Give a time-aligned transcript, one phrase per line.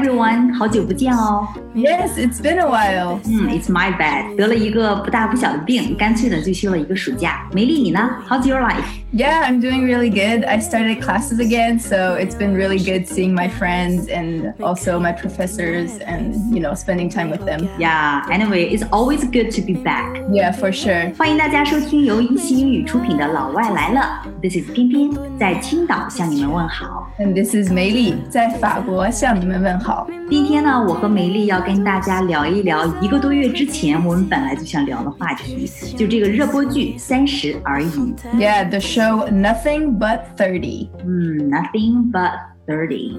[0.00, 1.46] everyone，好久不见哦。
[1.74, 3.20] Yes, it's been a while.
[3.26, 7.46] 嗯，It's my bad，得了一个不大不小的病，干脆呢就休了一个暑假。
[7.52, 8.86] 梅莉，你呢？How's your life?
[9.12, 10.46] Yeah, I'm doing really good.
[10.46, 15.12] I started classes again, so it's been really good seeing my friends and also my
[15.12, 17.68] professors and you know spending time with them.
[17.78, 18.22] Yeah.
[18.30, 20.16] Anyway, it's always good to be back.
[20.30, 21.14] Yeah, for sure.
[21.16, 26.99] 欢迎大家收听由一席英语出品的《老外来了》，This is 翩翩在青岛向你们问好。
[27.20, 30.08] and this is 梅莉，在法国向你们问好。
[30.30, 35.66] 今天呢，我和梅莉要跟大家聊一聊一个多月之前我们本来就想聊的话题，
[35.98, 37.86] 就这个热播剧《三十而已》。
[38.38, 40.88] Yeah, the show Nothing But Thirty。
[41.04, 42.32] 嗯，Nothing But
[42.66, 43.18] Thirty。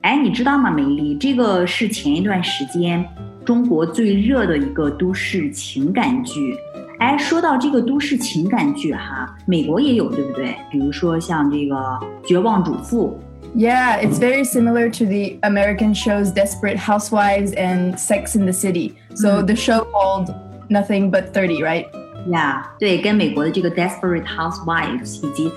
[0.00, 3.06] 哎，你知道吗，梅莉，这个是前一段时间
[3.44, 6.56] 中国最热的一个都市情感剧。
[7.00, 10.56] 哎，说到这个都市情感剧哈，美国也有，对不对？
[10.70, 11.74] 比如说像这个
[12.26, 13.20] 《绝望主妇》。
[13.55, 18.95] Yeah, it's very similar to the American shows Desperate Housewives and Sex in the City.
[19.13, 20.33] So the show called
[20.69, 21.85] Nothing But 30, right?
[22.29, 25.49] 呀对，跟美国的这个《Desperate Housewives》以及《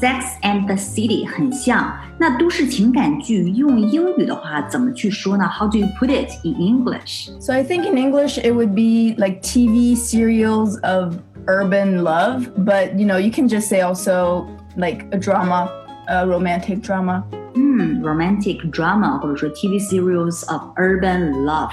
[0.00, 1.96] Sex and the City》很像。
[2.18, 5.48] 那都市情感剧用英语的话怎么去说呢？
[5.48, 7.30] How do you put it in English？
[7.40, 12.98] So I think in English it would be like TV serials of urban love, but
[12.98, 15.70] you know, you can just say also like a drama,
[16.08, 17.24] a romantic drama.
[17.54, 21.70] 嗯，romantic drama 或者说 TV series of urban love，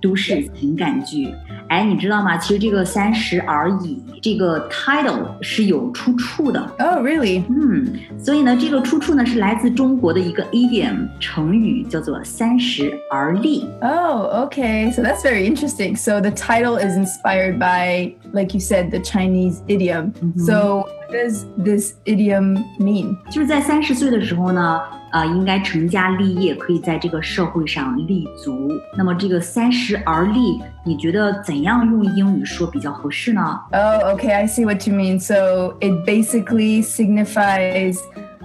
[0.00, 1.32] 都市情感剧。
[1.68, 2.36] 哎，你知道吗？
[2.38, 6.60] 其实这个《三十而已》这个 title 是有出处的。
[6.78, 7.42] Oh, really?
[7.48, 14.92] 嗯，所以呢，这个出处呢是来自中国的一个 idiom 成语，叫做“三十而立 Oh, okay.
[14.92, 15.96] So that's very interesting.
[15.96, 20.12] So the title is inspired by, like you said, the Chinese idiom.
[20.38, 23.16] So what does this idiom mean?
[23.22, 24.80] ”，就是在三十岁的时候呢，
[25.11, 28.69] 呃，应该成家立业，可以在这个社会上立足。
[28.97, 34.33] 那么这个“三十而立”，你觉得怎样用英语说比较合适呢？Oh, okay.
[34.33, 35.19] I see what you mean.
[35.19, 37.97] So it basically signifies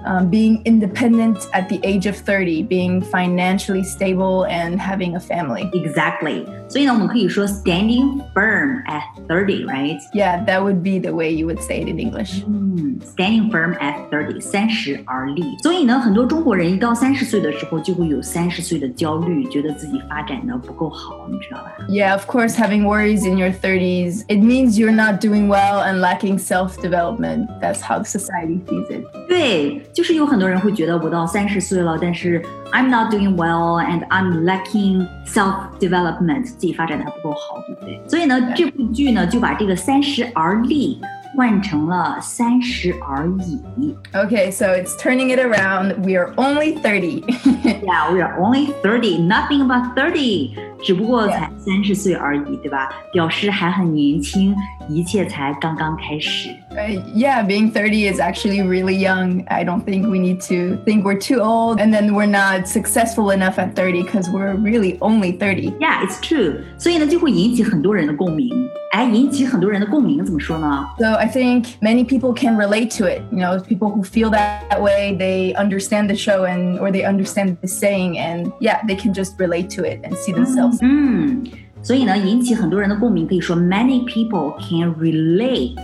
[0.05, 5.69] um, being independent at the age of 30, being financially stable and having a family.
[5.73, 6.45] Exactly。
[6.67, 9.99] 所以呢，我们可以说 standing firm at thirty，right？
[10.13, 12.43] Yeah, that would be the way you would say it in English.
[12.47, 15.43] 嗯，standing firm at thirty，三十而立。
[15.61, 21.73] 所以呢，很多中国人一到三十岁的时候，就会有三十岁的焦虑，觉得自己发展的不够好，你知道吧？
[21.89, 25.99] Yeah, of course, having worries in your 30s, it means you're not doing well and
[25.99, 27.49] lacking self development.
[27.59, 29.03] That's how society sees it.
[29.27, 38.01] 对， 就是有很多人会觉得我到三十岁了，但是 I'm not doing well and I'm lacking self development，自己发展的还不够好，对不对？
[38.07, 40.99] 所以呢，这部剧呢就把这个三十而立
[41.37, 43.95] 换成了三十而已。
[44.13, 45.95] Okay, so it's turning it around.
[46.03, 47.23] We are only 30.
[47.83, 50.51] Yeah, we are only thirty, nothing but thirty，
[50.83, 52.89] 只不过才 三十岁而已，对吧？
[53.13, 54.55] 表示还很年轻，
[54.89, 56.49] 一切才刚刚开始。
[56.71, 59.43] Uh, yeah, being 30 is actually really young.
[59.47, 63.31] I don't think we need to think we're too old and then we're not successful
[63.31, 65.73] enough at 30 because we're really only 30.
[65.79, 66.61] Yeah, it's true。
[66.77, 68.49] 所以呢，就会引起很多人的共鸣。
[68.93, 70.85] 哎，引起很多人的共鸣怎么说呢？
[70.97, 73.21] So I think many people can relate to it.
[73.31, 77.05] You know, people who feel that, that way, they understand the show and or they
[77.05, 80.77] understand the saying and yeah, they can just relate to it and see themselves.
[80.81, 81.43] 嗯，
[81.85, 85.75] 所以呢，引起很多人的共鸣，可以说 many people can relate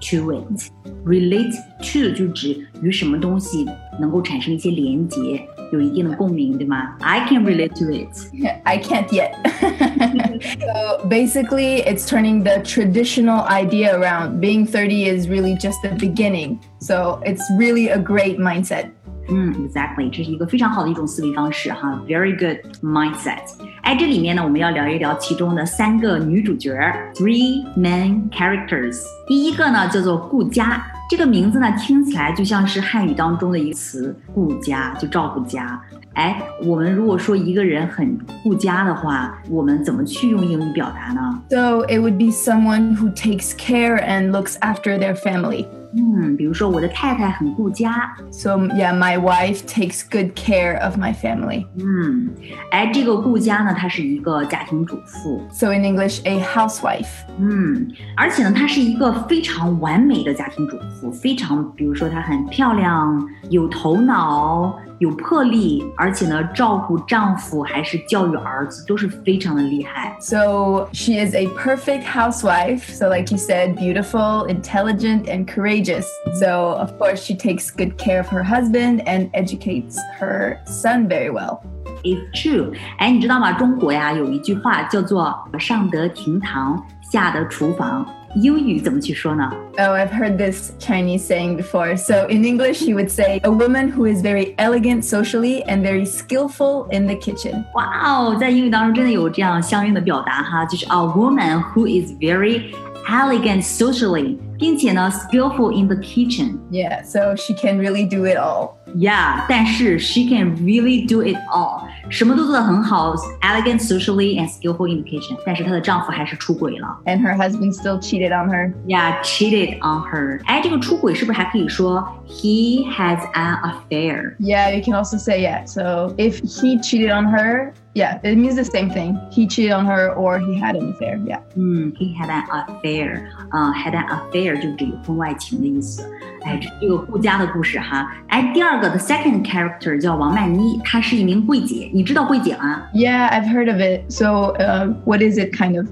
[0.00, 3.64] to it。relate to 就指与什么东西
[4.00, 5.40] 能够产生一些连结，
[5.72, 6.96] 有一定的共鸣，对吗？
[7.00, 8.08] I can relate to it。
[8.64, 9.30] I can't yet.
[10.58, 14.40] so basically, it's turning the traditional idea around.
[14.40, 16.58] Being 30 is really just the beginning.
[16.80, 18.86] So it's really a great mindset.
[19.28, 23.40] 嗯，exactly，这是一个非常好的一种思维方式哈，very good mindset。
[23.82, 26.72] 哎，这里面呢，我们要聊一聊其中的三个女主角，
[27.14, 29.00] three main characters。
[29.26, 35.80] 第一个呢叫做顾佳，这个名字呢听起来就像是汉语当中的一个词，顾家就照顾家。
[36.14, 41.42] 哎，我们如果说一个人很顾家的话，我们怎么去用英语表达呢？
[41.50, 45.66] So it would be someone who takes care and looks after their family.
[45.95, 51.65] 嗯，比如说我的太太很顾家，So yeah, my wife takes good care of my family.
[51.77, 52.29] 嗯，
[52.71, 57.09] 哎，这个顾家呢，她是一个家庭主妇，So in English, a housewife.
[57.37, 70.16] 嗯，而且呢，她是一个非常完美的家庭主妇，非常，比如说她很漂亮，有头脑，有魄力，而且呢，照顾丈夫还是教育儿子，都是非常的厉害。
[70.20, 72.80] So she is a perfect housewife.
[72.92, 76.06] So, like you said, beautiful, intelligent, and courageous.
[76.40, 81.30] So, of course, she takes good care of her husband and educates her son very
[81.30, 81.60] well.
[82.06, 82.72] if true。
[82.98, 83.52] 哎，你知道吗？
[83.52, 88.06] 中国呀有一句话叫做“上得厅堂，下得厨房”。
[88.34, 89.50] 英语怎么去说呢？
[89.78, 91.96] Oh, I've heard this Chinese saying before.
[91.96, 96.04] So in English, you would say a woman who is very elegant socially and very
[96.04, 97.64] skillful in the kitchen.
[97.74, 102.74] 哇哦，在英语当中真的有这样相应的表达哈，就是 a woman who is very
[103.08, 106.58] elegant socially，并且呢 skillful in the kitchen。
[106.70, 108.74] Yeah, so she can really do it all.
[108.94, 115.36] Yeah，但是 she can really do it all，什么都做得很好，elegant socially and skillful in the kitchen。
[115.44, 118.72] 但是她的丈夫还是出轨了 And her husband still cheated on her.
[118.86, 120.40] ，Yeah，cheated on her。
[120.46, 124.36] 哎，这个出轨是不是还可以说 he has an affair？
[124.38, 125.66] Yeah, you can also say yeah.
[125.66, 129.18] So if he cheated on her, yeah, it means the same thing.
[129.30, 131.18] He cheated on her or he had an affair.
[131.24, 131.40] Yeah.
[131.56, 136.08] 嗯，he had an affair，啊、h a d an affair 就指有婚外情的意思。
[136.42, 138.12] 哎，这是一个顾家的故事哈。
[138.28, 142.82] 哎，第二个 the second character 叫王曼妮，她是一名柜姐，你知道柜姐吗？
[142.94, 144.10] Yeah, I've heard of it.
[144.10, 145.88] So uh, what is it kind of?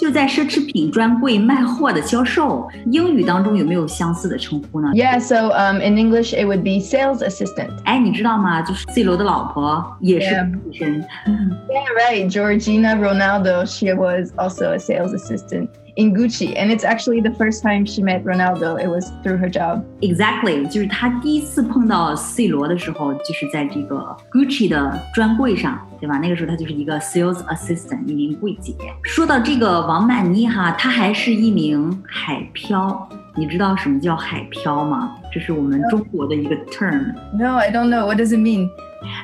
[0.00, 2.66] 就在奢侈品专柜卖货的销售。
[2.90, 7.68] 英语当中有没有相似的称呼呢？Yeah, so um, in English it would be sales assistant.
[7.84, 8.62] 哎，你知道吗？
[8.62, 11.04] 就是 C 罗的老婆也是女生。
[11.68, 12.30] Yeah, right.
[12.32, 15.68] Georgina Ronaldo, she was also a sales assistant
[15.99, 16.55] in Gucci.
[16.57, 18.81] And it's actually the first time she met Ronaldo.
[18.81, 19.83] It was through her job.
[20.01, 26.17] Exactly，就是她第一次碰到 C 罗的时候，就是在这个 Gucci 的专柜上，对吧？
[26.17, 28.73] 那个时候她就是一个 sales assistant，一名柜姐。
[29.03, 33.07] 说到这个王曼妮哈，她还是一名海漂。
[33.37, 35.11] 你知道什么叫海漂吗？
[35.31, 37.13] 这是我们中国的一个 term。
[37.37, 38.05] No, I don't know.
[38.05, 38.69] What does it mean?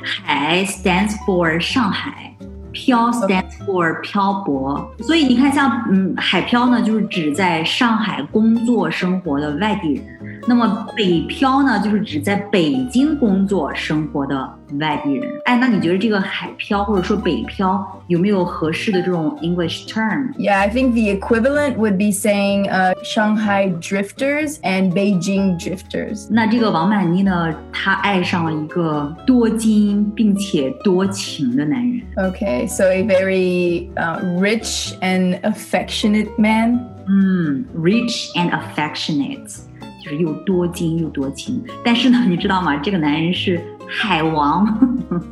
[0.04, 2.36] 海 stands for 上海，
[2.77, 4.87] 漂 stands for 漂泊。
[4.99, 10.05] 所以你看像，嗯海漂呢，就是指在上海工作生活的外地人。
[10.47, 14.49] 那么北漂呢，就是指在北京工作生活的
[14.80, 15.30] 外地人。
[15.46, 20.34] 哎，那你觉得这个海漂或者说北漂有没有合适的这种 English term？
[20.38, 26.28] Yeah, I think the equivalent would be saying uh, Shanghai drifters and Beijing drifters.
[26.30, 32.02] 那这个王曼妮呢，她爱上了一个多金并且多情的男人。
[32.16, 36.80] Okay, so a very uh, rich and affectionate man.
[37.08, 39.60] 嗯，rich and affectionate，
[40.04, 41.62] 就是又多金又多情。
[41.84, 42.78] 但是呢，你知道吗？
[42.78, 44.66] 这个男人是 海王，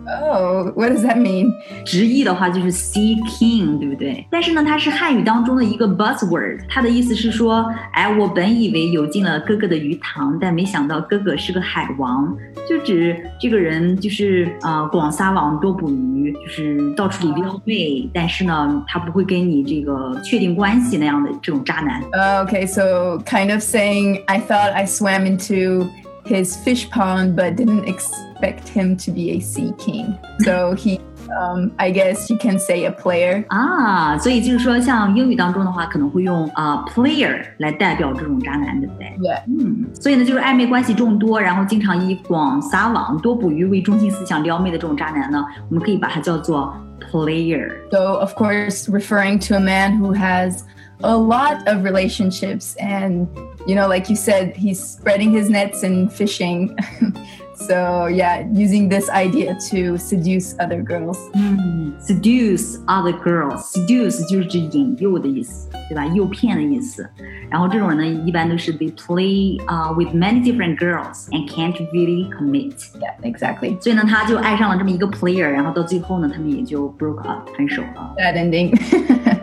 [0.06, 1.50] Oh, what does that mean?
[1.86, 4.28] 直译的话就是 sea king，对不对？
[4.30, 12.36] 但是呢，它是汉语当中的一个 buzzword，它的意思是说，哎，我本以为游进了哥哥的鱼塘，但没想到哥哥是个海王，
[12.68, 22.02] 就指这个人就是呃广撒网多捕鱼，就是到处里撩妹，但是呢，他不会跟你这个确定关系那样的这种渣男。
[22.12, 25.88] Uh, okay, so kind of saying I thought I swam into
[26.26, 30.18] his fish pond, but didn't expect him to be a sea king.
[30.42, 33.46] So he, um, I guess you can say a player.
[33.48, 39.08] 啊，所以就是说，像英语当中的话，可能会用啊、呃 player 来代表这种渣男，对不对？
[39.20, 39.42] Yeah.
[39.48, 46.74] 嗯，所以呢，就是暧昧关系众多，然后经常以广撒网、多捕鱼为中心思想撩妹的这种渣男呢，我们可以把它叫做
[47.12, 47.72] player。
[47.92, 50.64] So, of course, referring to a man who has
[51.02, 53.28] a lot of relationships and,
[53.66, 56.76] you know, like you said, he's spreading his nets and fishing.
[57.56, 61.18] so, yeah, using this idea to seduce other girls.
[61.36, 66.06] 嗯，seduce other girls，seduce 就是指引诱的意思，对吧？
[66.08, 67.10] 诱骗的意思。
[67.50, 72.76] 然后这种人呢，一般都是 they play 啊、with many different girls and can't really commit。
[73.00, 73.82] Yeah, exactly.
[73.82, 78.14] 所以呢，他就爱上了这么一个 player，然后到最后呢，他们也就 broke up 分手了。
[78.18, 78.78] That ending.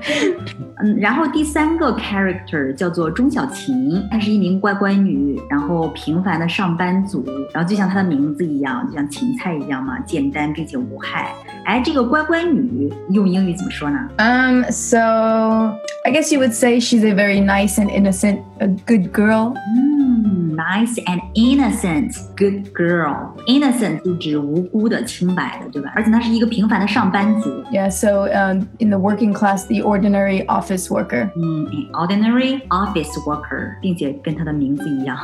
[0.84, 11.32] 嗯，然后第三个 character 叫做钟晓芹，她是一名乖乖女，然后平凡的上班族，然后就像她的名字一样，就像芹菜一样嘛，简单并且无害。
[11.66, 19.54] 哎，这个乖乖女用英语怎么说呢？Um, so I guess you would say she's a very nice and innocent, a good girl.
[19.54, 19.91] Mm
[20.61, 25.93] ，nice and innocent, good girl。innocent 就指无辜的、清白的，对吧？
[25.95, 27.51] 而且她是一个平凡的上班族。
[27.73, 31.31] Yeah, so um, in the working class, the ordinary office worker.
[31.37, 35.19] 嗯，ordinary office worker，并且跟她的名字一样。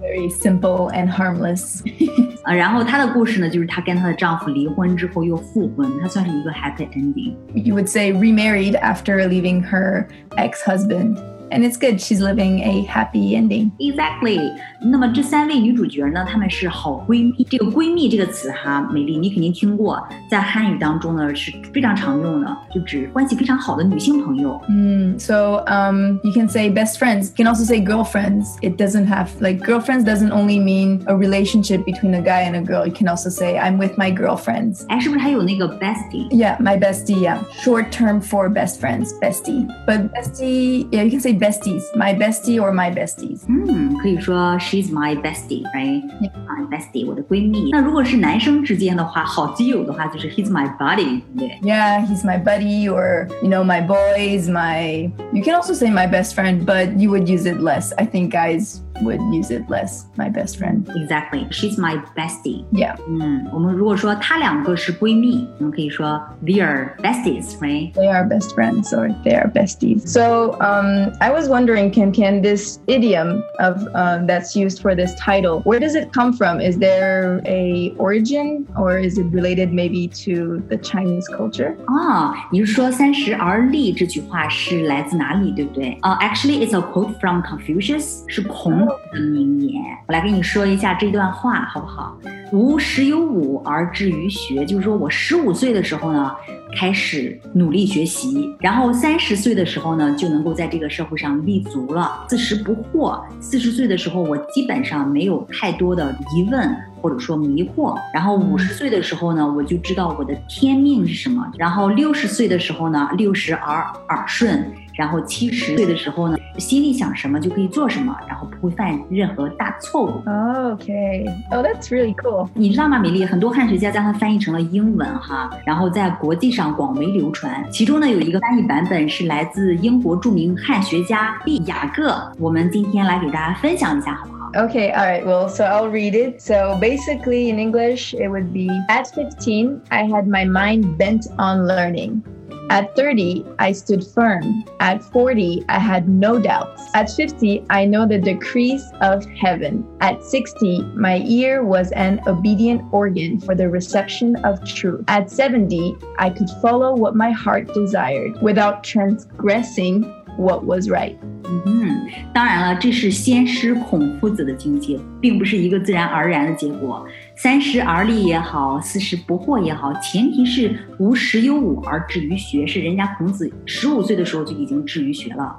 [0.00, 1.82] Very simple and harmless.
[2.44, 7.34] 啊，然后她的故事呢，就是她跟她的丈夫离婚之后又复婚，她算是一个 happy ending。
[7.54, 10.06] You would say remarried after leaving her
[10.36, 11.16] ex husband.
[11.50, 12.00] and it's good.
[12.00, 13.70] She's living a happy ending.
[13.78, 14.52] Exactly。
[14.80, 17.44] 那么这三位女主角呢，她们是好闺蜜。
[17.50, 24.60] 这个闺蜜这个词哈，美丽你肯定听过，在汉语当中呢是非常常用的，就指关系非常好的女性朋友。
[24.68, 27.30] Mm, so um, you can say best friends.
[27.30, 28.56] You can also say girlfriends.
[28.60, 32.62] It doesn't have like girlfriends doesn't only mean a relationship between a guy and a
[32.62, 32.86] girl.
[32.86, 34.86] You can also say I'm with my girlfriends.
[34.88, 36.28] 哎，是不是还有那个 bestie？
[36.30, 37.18] Yeah, my bestie.
[37.18, 39.66] Yeah, short term for best friends, bestie.
[39.86, 41.82] But bestie, yeah, you can say besties.
[41.96, 43.40] My bestie or my besties.
[43.48, 46.02] 嗯，可以说 she's my bestie，right？
[46.20, 46.30] Yeah.
[46.46, 47.70] my bestie，我的闺蜜。
[47.70, 51.48] 那如果是男生之间的话，好基友的话就是 he's my buddy，对不对？
[51.62, 55.10] Yeah, he's my buddy, or you know, my boys, my.
[55.32, 57.92] You can also say my best friend, but you would use it less.
[57.96, 60.06] I think guys would use it less.
[60.16, 60.88] My best friend.
[60.96, 62.64] Exactly, she's my bestie。
[62.72, 67.92] Yeah, 嗯，我们如果说她两个是闺蜜，我们可以说 they're besties，right？
[67.92, 70.06] they are best friends, or they are besties.
[70.06, 75.14] So, um, I was wondering, Kim Kim, this idiom of um, that's used for this
[75.14, 76.60] title, where does it come from?
[76.60, 81.76] Is there a origin, or is it related maybe to the Chinese culture?
[81.86, 85.96] 啊，你是说“三十而立”这句话是来自哪里，对不对？
[86.02, 89.81] 呃、a c t u a l l y it's a quote from Confucius，是孔子 的名言。
[90.07, 92.17] 我来跟你说一下这段话，好不好？
[92.51, 96.31] 吾十有五而志于学，就是说我十五岁的时候呢，
[96.75, 102.25] 开始努力学习，然后三十岁的时候呢，就能够在这个社会上立足了。
[102.29, 106.75] 四十不惑，四十岁的时候，我基本上没有太多的疑问。
[107.03, 111.45] 或者说迷惑，然后五十岁的时候呢，我就知道我的天命是什么。
[111.57, 114.73] 然后六十岁的时候呢，六十而耳顺。
[114.95, 120.21] 然后七十岁的时候呢，心里想什么就可以做什么，然后不会犯任何大错误。
[120.27, 121.25] Okay.
[121.49, 122.47] Oh, that's really cool.
[122.53, 123.25] 你知道吗，美丽？
[123.25, 127.67] 很多汉学家将它翻译成了英文哈，然后在国际上广为流传。
[127.71, 134.42] 其中呢，有一个翻译版本是来自英国著名汉学家毕雅各，我们今天来给大家分享一下，好不好？
[134.55, 135.25] Okay, all right.
[135.25, 136.39] Well, so I'll read it.
[136.39, 141.65] So basically, in English, it would be At 15, I had my mind bent on
[141.65, 142.23] learning.
[142.70, 144.62] At 30, I stood firm.
[144.78, 146.82] At 40, I had no doubts.
[146.94, 149.84] At 50, I know the decrees of heaven.
[150.00, 155.04] At 60, my ear was an obedient organ for the reception of truth.
[155.08, 160.04] At 70, I could follow what my heart desired without transgressing
[160.36, 161.16] what was right.
[161.64, 167.04] 嗯，当然了，这是先师孔夫子的境界，并不是一个自然而然的结果。
[167.43, 175.53] 三十而立也好，四十不惑也好，前提是无十有五而志于学，是人家孔子十五岁的时候就已经志于学了。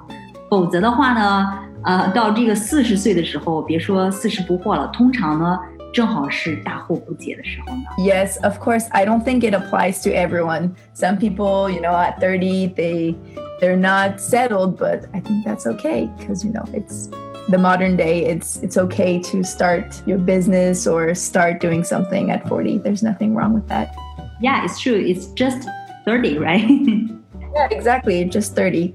[0.49, 1.47] 否则的话呢，
[1.83, 5.59] 呃，到这个四十岁的时候，别说四十不惑了，通常呢，
[5.93, 7.83] 正好是大惑不解的时候呢。
[7.99, 8.87] Yes, of course.
[8.89, 10.71] I don't think it applies to everyone.
[10.95, 13.15] Some people, you know, at 30, they
[13.61, 17.11] they're not settled, but I think that's okay because you know, it's
[17.48, 18.24] the modern day.
[18.26, 22.78] It's it's okay to start your business or start doing something at 40.
[22.78, 23.94] There's nothing wrong with that.
[24.40, 24.94] Yeah, it's true.
[24.94, 25.68] It's just
[26.04, 26.64] thirty, right?
[27.52, 28.24] Yeah, exactly.
[28.24, 28.94] Just 30.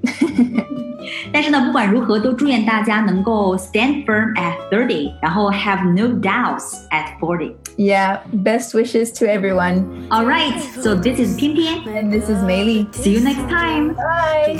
[1.32, 7.54] 但是呢，不管如何，都祝愿大家能够 stand firm at thirty，然后 have no doubts at forty。
[7.78, 10.08] yeah, best wishes to everyone.
[10.10, 12.88] All right, so this is 偏偏 And this is Meili.
[12.96, 13.94] See you next time.
[13.94, 14.58] Bye.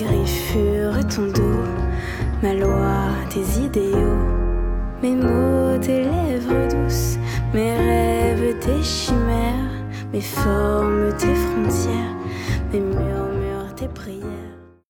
[3.31, 4.19] Tes idéaux,
[5.01, 7.17] mes mots, tes lèvres douces,
[7.55, 9.71] mes rêves, tes chimères,
[10.13, 12.17] mes formes, tes frontières,
[12.73, 14.10] mes murmures, tes prières.